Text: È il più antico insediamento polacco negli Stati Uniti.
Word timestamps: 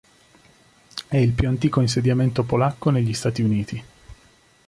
È 1.07 1.15
il 1.15 1.31
più 1.31 1.47
antico 1.47 1.79
insediamento 1.79 2.41
polacco 2.41 2.89
negli 2.89 3.13
Stati 3.13 3.43
Uniti. 3.43 3.83